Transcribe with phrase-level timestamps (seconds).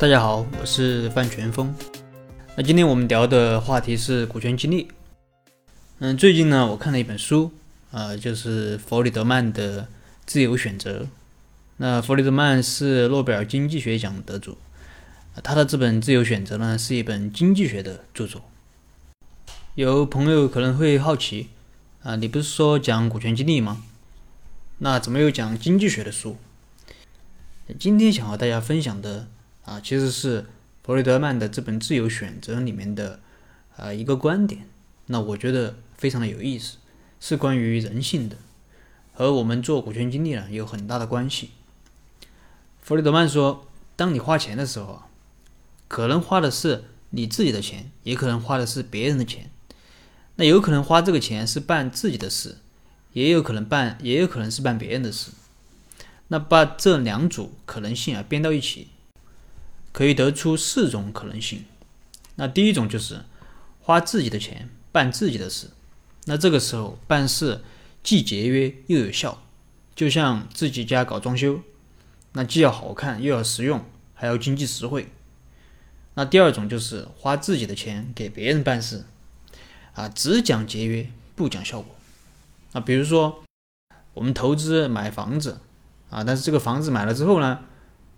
[0.00, 1.74] 大家好，我是范全峰。
[2.54, 4.86] 那今天我们聊的话题是股权激励。
[5.98, 7.50] 嗯，最近呢，我看了一本书，
[7.90, 9.82] 呃，就是弗里德曼的
[10.24, 11.00] 《自由选择》。
[11.78, 14.56] 那弗里德曼是诺贝尔经济学奖得主，
[15.42, 18.42] 他的这本《自由选择》呢，是一本经济学的著作。
[19.74, 21.48] 有朋友可能会好奇，
[22.04, 23.82] 啊，你不是说讲股权激励吗？
[24.78, 26.36] 那怎么又讲经济学的书？
[27.80, 29.26] 今天想和大家分享的。
[29.68, 30.46] 啊，其实是
[30.82, 33.20] 弗雷德曼的这本《自由选择》里面的
[33.76, 34.66] 啊一个观点，
[35.06, 36.78] 那我觉得非常的有意思，
[37.20, 38.36] 是关于人性的，
[39.12, 41.50] 和我们做股权激励呢有很大的关系。
[42.80, 45.06] 弗雷德曼说，当你花钱的时候啊，
[45.86, 49.50] 可能花的是你自己的钱，也可能花的是别人的钱，
[50.36, 52.56] 那有可能花这个钱是办自己的事，
[53.12, 55.32] 也有可能办，也有可能是办别人的事。
[56.28, 58.88] 那把这两组可能性啊编到一起。
[59.92, 61.64] 可以得出四种可能性。
[62.36, 63.24] 那第一种就是
[63.80, 65.70] 花自己的钱办自己的事，
[66.26, 67.62] 那这个时候办事
[68.02, 69.42] 既节约又有效，
[69.94, 71.60] 就像自己家搞装修，
[72.32, 75.08] 那既要好看又要实用，还要经济实惠。
[76.14, 79.04] 那第二种就是花自己的钱给别人办事，
[79.94, 81.94] 啊，只讲节约不讲效果。
[82.72, 83.42] 啊，比如说
[84.14, 85.58] 我们投资买房子，
[86.10, 87.60] 啊，但是这个房子买了之后呢，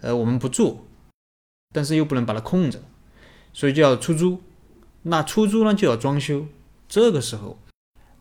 [0.00, 0.86] 呃，我们不住。
[1.76, 2.80] 但是又不能把它空着，
[3.52, 4.40] 所以就要出租。
[5.02, 6.46] 那出租呢就要装修，
[6.88, 7.58] 这个时候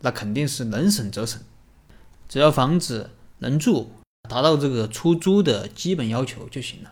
[0.02, 1.42] 那肯定是能省则省。
[2.28, 3.92] 只要房子能住，
[4.28, 6.92] 达到这个出租的基本要求就行了。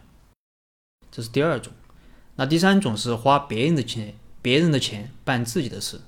[1.12, 1.74] 这是第二种。
[2.38, 6.00] 那第三种是花别人的钱，别人的钱办自己的事。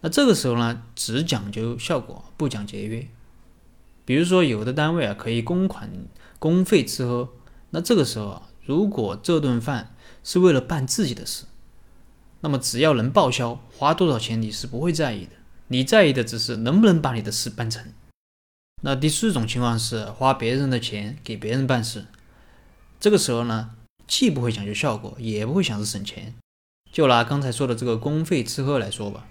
[0.00, 3.06] 那这个时候呢，只讲究效果，不讲节约。
[4.04, 5.88] 比如说有的单位啊可以公款
[6.40, 7.28] 公费吃喝，
[7.70, 8.42] 那这个时候啊。
[8.70, 11.44] 如果这顿饭是为了办自己的事，
[12.40, 15.32] 那么只要能报销，花多少钱你是不会在意的。
[15.66, 17.92] 你在意的只是能不能把你的事办成。
[18.84, 22.06] 那第四种情况是花别人的钱给别人办事，
[23.00, 23.70] 这个时候呢，
[24.06, 26.36] 既不会讲究效果，也不会想着省钱。
[26.92, 29.26] 就拿刚才说的这个公费吃喝来说吧，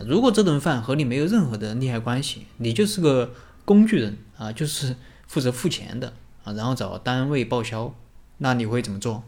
[0.00, 3.34] 如果这顿饭和你没有任何的利害关系，你就是个
[3.66, 4.96] 工具人啊，就是
[5.26, 6.14] 负责付钱的
[6.44, 7.94] 啊，然后找单位报销。
[8.38, 9.22] 那你会怎么做？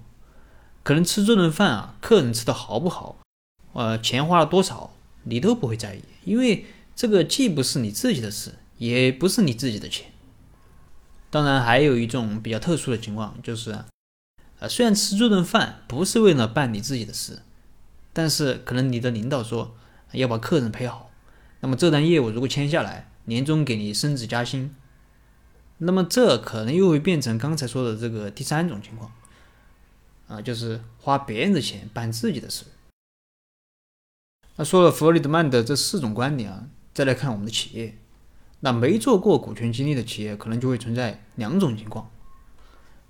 [0.82, 3.18] 可能吃这顿饭啊，客人吃的好不好，
[3.74, 4.92] 呃，钱花了多少，
[5.24, 6.64] 你都不会在意，因为
[6.96, 10.06] 这个既不是你自己的事，也不是你自己的钱。
[11.28, 13.84] 当然，还有一种比较特殊的情况，就是，
[14.58, 17.42] 呃，虽然吃这顿饭不是为了办你自己的事，
[18.12, 19.76] 但是可能你的领导说
[20.12, 21.10] 要把客人陪好，
[21.60, 24.74] 那么这单业务如果签下来，年终给你升职加薪。
[25.82, 29.10] 那么这可能又会变成刚才说的这个第三种情况，
[30.28, 32.66] 啊，就是花别人的钱办自己的事。
[34.56, 37.96] 那说了弗里德曼的这四种观点啊，再来看我们的企业，
[38.60, 42.10] 那没做过股权激励的企业，可能就会存在两种情况。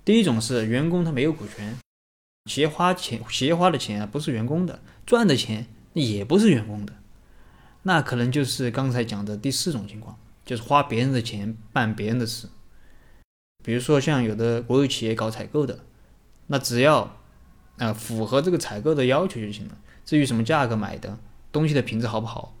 [0.05, 1.77] 第一种是员工他没有股权，
[2.49, 6.93] 企业花钱，企业花的钱啊不是员工的，赚的钱也不是员工的，
[7.81, 12.47] 那可能就是刚才讲的第四种情况，就是花别人的钱办别人的事。
[13.63, 15.79] 比如说，像有的国有企业搞采购的，
[16.47, 17.17] 那只要
[17.77, 19.77] 啊符合这个采购的要求就行了。
[20.05, 21.17] 至于什么价格买的
[21.51, 22.55] 东西的品质好不好，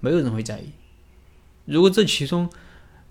[0.00, 0.70] 没有人会在意。
[1.66, 2.50] 如果这其中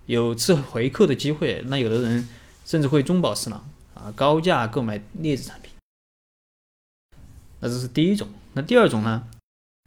[0.06, 2.28] 有吃回扣的机会，那有的人
[2.64, 5.70] 甚至会中饱私囊啊，高价购买劣质产品。
[7.60, 8.28] 那这是第一种。
[8.54, 9.28] 那第二种呢？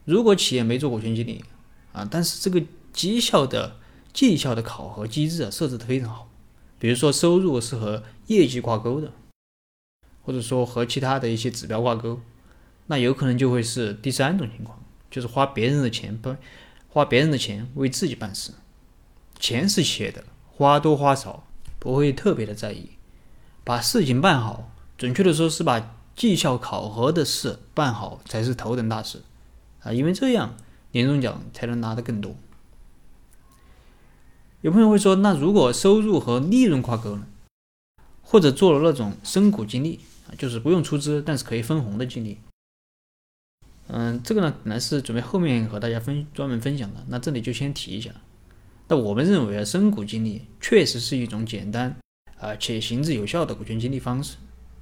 [0.05, 1.43] 如果企业没做股权激励
[1.91, 3.75] 啊，但是这个绩效的
[4.13, 6.27] 绩效的考核机制啊设置的非常好。
[6.81, 9.11] 比如说，收入是和业绩挂钩的，
[10.23, 12.19] 或者说和其他的一些指标挂钩，
[12.87, 14.81] 那有可能就会是第三种情况，
[15.11, 16.35] 就是花别人的钱不
[16.89, 18.53] 花别人的钱为自己办事，
[19.39, 21.45] 钱是企业的，花多花少
[21.77, 22.89] 不会特别的在意，
[23.63, 29.21] 把事情办好，准确的说是把绩效考核的事办好才是头等大事。
[29.83, 30.57] 啊，因为这样
[30.93, 32.35] 年终奖才能拿得更多。
[34.61, 37.25] 有朋友会说，那如果收入和利润挂钩呢？
[38.21, 42.37] 或者做了那种深股激励啊，就是不用出资，但是可以分红的激励。
[43.87, 48.11] 嗯，这个呢，本来是准备后面和大家分专门分享的，那这里就先提一下。
[48.87, 51.97] 那我们认为啊，深股激励确实是一种简单
[52.39, 54.37] 啊且行之有效的股权激励方式，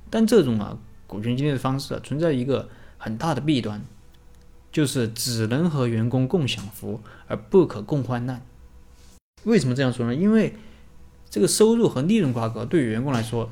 [0.10, 0.78] 但这种啊
[1.08, 2.68] 股权激励的方式啊，存在一个
[2.98, 3.82] 很大的弊端，
[4.74, 8.46] 就是只能和员工共享福，而不可共患难。
[9.44, 10.16] 为什么这样说呢？
[10.16, 10.54] 因为
[11.30, 13.52] 这个收入和利润挂钩，对于员工来说，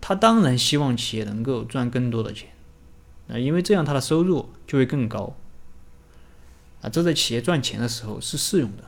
[0.00, 2.48] 他他当然希望企业能够赚更多的钱，
[3.28, 5.36] 啊，因为这样他的收入就会更高，
[6.80, 8.82] 啊，这在企业赚钱的时候是适用的。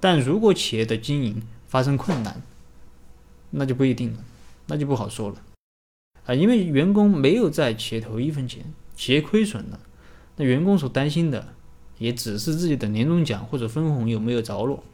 [0.00, 2.42] 但如果企业的经营发生困难，
[3.52, 4.18] 那就不一定了，
[4.66, 5.36] 那就不好说了，
[6.26, 9.80] 啊，因为员工没有在企业投一分钱，企业亏损了，
[10.36, 11.54] 那员工所担心的
[11.96, 14.84] 也只是自己的年终奖或者分红有没有着落，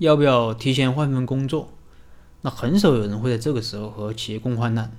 [0.00, 1.74] 要不要提前换份工作。
[2.40, 4.96] 那很少有人会在这个时候和企业共患难。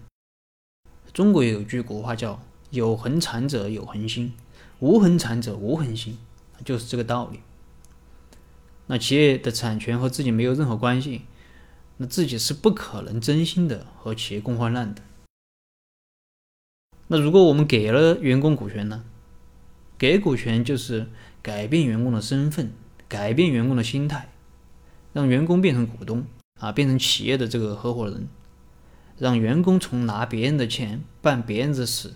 [1.12, 2.40] 中国有句古话叫
[2.70, 4.34] “有恒产者有恒心，
[4.78, 6.20] 无恒产者无恒心”，
[6.64, 7.40] 就是这个道理。
[8.86, 11.24] 那企业的产权和自己没有任何关系，
[11.98, 15.02] 那自己是不可能真心的和企业共患难的。
[17.08, 19.04] 那如果我们给了员工股权呢？
[19.98, 21.08] 给股权就是
[21.44, 22.72] 改变员工的身份，
[23.08, 24.31] 改变员工的心态，
[25.14, 26.26] 让员工变成股东。
[26.60, 28.28] 啊，变成企业的这个合伙人，
[29.18, 32.14] 让员工从拿别人的钱办别人的事，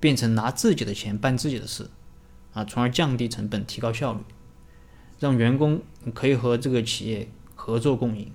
[0.00, 1.90] 变成拿自己的钱办自己的事，
[2.54, 4.20] 啊，从而降低成本，提高效率，
[5.18, 5.82] 让员工
[6.14, 8.32] 可以和这个企业合作共赢。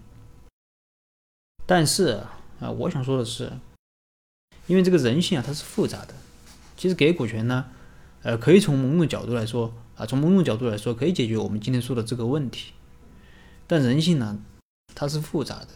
[1.66, 2.22] 但是
[2.60, 3.52] 啊，我想说的是，
[4.68, 6.14] 因为这个人性啊，它是复杂的。
[6.76, 7.66] 其实给股权呢，
[8.22, 12.74] 呃，可以从某种角度来说啊，从某种角度来说，可以解决我们今天说的这个问题。
[13.68, 14.40] 但人性呢？
[14.96, 15.68] 它是复杂的，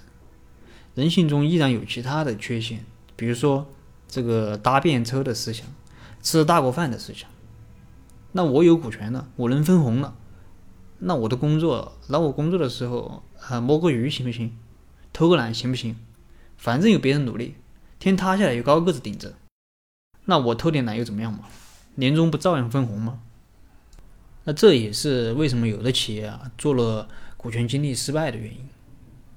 [0.96, 2.84] 人性中依然有其他的缺陷，
[3.16, 3.68] 比如说
[4.08, 5.68] 这个搭便车的思想，
[6.22, 7.30] 吃大锅饭的思想。
[8.32, 10.16] 那我有股权了，我能分红了，
[11.00, 14.58] 那我的工作，那我工作的时候啊摸个鱼行不行？
[15.14, 15.98] 偷个懒行不行？
[16.58, 17.56] 反正有别人努力，
[18.00, 19.34] 天塌下来有高个子顶着，
[20.26, 21.42] 那我偷点懒又怎么样嘛？
[21.96, 23.20] 年终不照样分红吗？
[24.46, 27.08] 那这也是为什么有的企业啊做了
[27.42, 28.70] 股权激励失败的原因。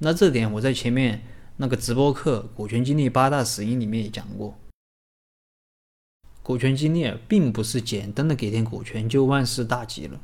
[0.00, 1.22] 那这点我在前面
[1.56, 4.58] 那个直播课《股权激励八大死因》里面也讲过，
[6.42, 10.20] 股权激励并不是简单的给点股权就万事大吉了。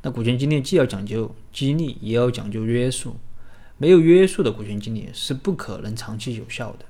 [0.00, 3.16] 那股权激励既要讲究激励，也要讲究约束，
[3.76, 6.86] 没有约束的股权激励是不可能长期有效的。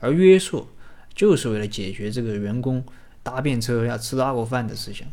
[0.00, 0.66] 而约束
[1.14, 2.82] 就是为了解决这个员工
[3.22, 5.06] 搭便车要吃大锅饭的思想。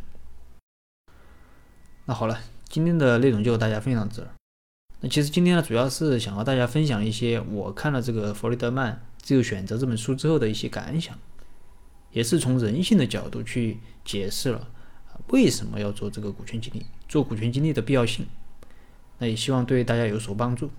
[2.06, 2.40] 那好了，
[2.70, 4.30] 今天的内容就和大家分享到这儿。
[5.02, 8.94] 那其实今天呢，主要是想和大家分享一些我看了这个弗里德曼
[9.26, 11.18] 《自由选择》这本书之后的一些感想，
[12.12, 14.70] 也是从人性的角度去解释了
[15.30, 18.28] 为什么要做这个股权激励，做股权激励的必要性。
[19.18, 20.70] 那也希望对大家有所帮助。